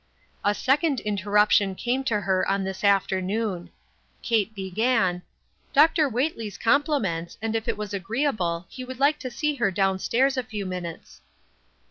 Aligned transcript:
A 0.43 0.55
second 0.55 0.99
interruption 1.01 1.75
came 1.75 2.03
to 2.05 2.21
her 2.21 2.43
on 2.49 2.63
this 2.63 2.83
after 2.83 3.17
2,2 3.17 3.19
THE 3.19 3.33
UNEXPECTED. 3.33 3.57
noon. 3.59 3.71
Kate 4.23 4.55
began, 4.55 5.21
—"Dr. 5.75 6.09
Whately's 6.09 6.57
compli 6.57 6.99
ments, 6.99 7.37
and 7.39 7.55
if 7.55 7.67
it 7.67 7.77
was 7.77 7.93
agreeable, 7.93 8.65
he 8.67 8.83
would 8.83 8.99
like 8.99 9.19
to 9.19 9.29
see 9.29 9.53
her 9.57 9.69
down 9.69 9.99
stairs 9.99 10.37
a 10.37 10.43
few 10.43 10.65
minutes." 10.65 11.21